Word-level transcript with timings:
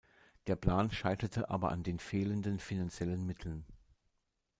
Der 0.47 0.55
Plan 0.55 0.89
scheiterte 0.89 1.51
aber 1.51 1.71
an 1.71 1.83
den 1.83 1.99
fehlenden 1.99 2.57
finanziellen 2.57 3.23
Mitteln. 3.27 3.65